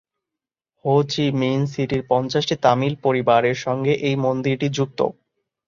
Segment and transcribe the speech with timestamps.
[0.85, 4.99] হো Chi Minh সিটির পঞ্চাশটি তামিল পরিবারের সঙ্গে এই মন্দিরটি যুক্ত।